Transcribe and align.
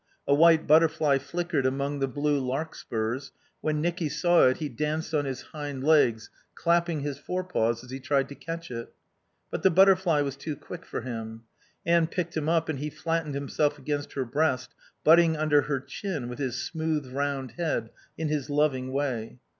A 0.27 0.33
white 0.33 0.65
butterfly 0.65 1.19
flickered 1.19 1.63
among 1.67 1.99
the 1.99 2.07
blue 2.07 2.39
larkspurs; 2.39 3.31
when 3.61 3.81
Nicky 3.81 4.09
saw 4.09 4.47
it 4.47 4.57
he 4.57 4.67
danced 4.67 5.13
on 5.13 5.25
his 5.25 5.43
hind 5.53 5.83
legs, 5.83 6.31
clapping 6.55 7.01
his 7.01 7.19
forepaws 7.19 7.83
as 7.83 7.91
he 7.91 7.99
tried 7.99 8.27
to 8.29 8.33
catch 8.33 8.71
it. 8.71 8.95
But 9.51 9.61
the 9.61 9.69
butterfly 9.69 10.21
was 10.21 10.35
too 10.35 10.55
quick 10.55 10.87
for 10.87 11.01
him. 11.01 11.43
Anne 11.85 12.07
picked 12.07 12.35
him 12.35 12.49
up 12.49 12.67
and 12.67 12.79
he 12.79 12.89
flattened 12.89 13.35
himself 13.35 13.77
against 13.77 14.13
her 14.13 14.25
breast, 14.25 14.73
butting 15.03 15.37
under 15.37 15.61
her 15.61 15.79
chin 15.79 16.29
with 16.29 16.39
his 16.39 16.59
smooth 16.65 17.05
round 17.13 17.51
head 17.57 17.91
in 18.17 18.27
his 18.27 18.49
loving 18.49 18.91
way. 18.91 19.37